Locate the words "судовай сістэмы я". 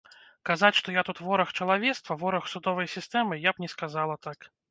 2.55-3.57